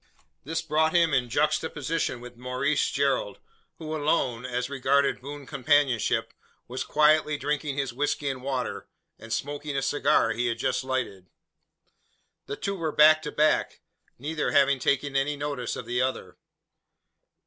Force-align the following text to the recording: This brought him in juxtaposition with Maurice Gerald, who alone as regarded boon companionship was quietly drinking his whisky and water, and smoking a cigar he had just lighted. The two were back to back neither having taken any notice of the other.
This 0.43 0.63
brought 0.63 0.95
him 0.95 1.13
in 1.13 1.29
juxtaposition 1.29 2.21
with 2.21 2.35
Maurice 2.35 2.89
Gerald, 2.89 3.37
who 3.77 3.95
alone 3.95 4.47
as 4.47 4.67
regarded 4.67 5.21
boon 5.21 5.45
companionship 5.45 6.33
was 6.67 6.83
quietly 6.83 7.37
drinking 7.37 7.77
his 7.77 7.93
whisky 7.93 8.27
and 8.27 8.41
water, 8.41 8.87
and 9.19 9.31
smoking 9.31 9.77
a 9.77 9.81
cigar 9.83 10.31
he 10.31 10.47
had 10.47 10.57
just 10.57 10.83
lighted. 10.83 11.27
The 12.47 12.55
two 12.57 12.73
were 12.77 12.91
back 12.91 13.21
to 13.21 13.31
back 13.31 13.81
neither 14.17 14.49
having 14.49 14.79
taken 14.79 15.15
any 15.15 15.35
notice 15.37 15.75
of 15.75 15.85
the 15.85 16.01
other. 16.01 16.35